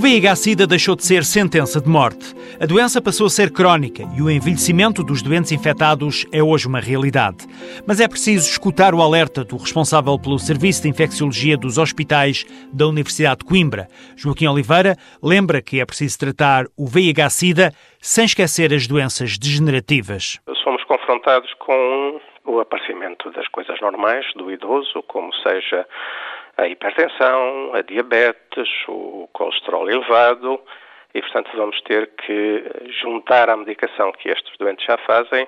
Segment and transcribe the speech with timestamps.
[0.00, 2.34] VIH-Sida deixou de ser sentença de morte.
[2.58, 6.80] A doença passou a ser crónica e o envelhecimento dos doentes infectados é hoje uma
[6.80, 7.46] realidade.
[7.86, 12.86] Mas é preciso escutar o alerta do responsável pelo Serviço de Infecciologia dos Hospitais da
[12.86, 13.88] Universidade de Coimbra.
[14.16, 20.40] Joaquim Oliveira lembra que é preciso tratar o VIH-Sida sem esquecer as doenças degenerativas.
[20.64, 25.86] Somos confrontados com o aparecimento das coisas normais do idoso, como seja
[26.56, 30.60] a hipertensão, a diabetes, o colesterol elevado
[31.14, 32.64] e, portanto, vamos ter que
[33.02, 35.46] juntar à medicação que estes doentes já fazem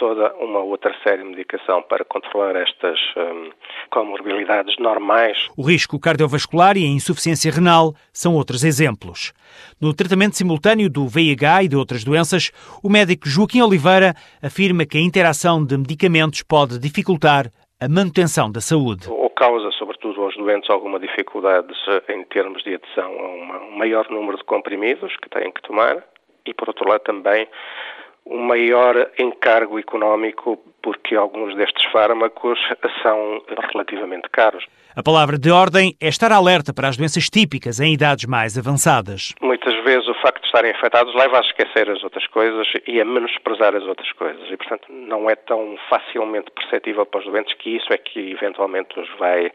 [0.00, 3.50] toda uma outra série de medicação para controlar estas hum,
[3.90, 5.36] comorbilidades normais.
[5.54, 9.34] O risco cardiovascular e a insuficiência renal são outros exemplos.
[9.78, 12.50] No tratamento simultâneo do VIH e de outras doenças,
[12.82, 18.62] o médico Joaquim Oliveira afirma que a interação de medicamentos pode dificultar a manutenção da
[18.62, 19.06] saúde.
[19.40, 21.72] Causa, sobretudo aos doentes, alguma dificuldade
[22.10, 23.28] em termos de adesão a
[23.64, 26.04] um maior número de comprimidos que têm que tomar
[26.44, 27.48] e, por outro lado, também
[28.26, 32.58] um maior encargo económico, porque alguns destes fármacos
[33.02, 33.42] são
[33.72, 34.66] relativamente caros.
[34.94, 39.34] A palavra de ordem é estar alerta para as doenças típicas em idades mais avançadas.
[39.84, 43.74] Vezes o facto de estarem afetados leva a esquecer as outras coisas e a menosprezar
[43.74, 44.50] as outras coisas.
[44.50, 48.98] E, portanto, não é tão facilmente perceptível para os doentes que isso é que eventualmente
[48.98, 49.50] os vai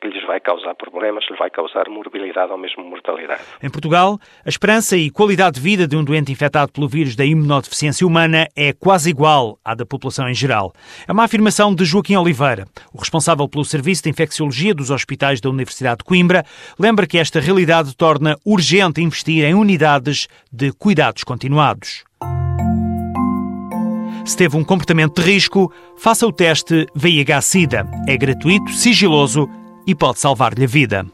[0.00, 3.42] que lhes vai causar problemas, lhes vai causar morbilidade ou mesmo mortalidade.
[3.62, 7.24] Em Portugal, a esperança e qualidade de vida de um doente infectado pelo vírus da
[7.24, 10.72] imunodeficiência humana é quase igual à da população em geral.
[11.06, 15.50] É uma afirmação de Joaquim Oliveira, o responsável pelo Serviço de Infecciologia dos Hospitais da
[15.50, 16.44] Universidade de Coimbra,
[16.78, 22.04] lembra que esta realidade torna urgente investir em unidades de cuidados continuados.
[24.24, 27.84] Se teve um comportamento de risco, faça o teste VIH-Sida.
[28.06, 29.48] É gratuito, sigiloso
[29.86, 31.06] e pode salvar-lhe a vida.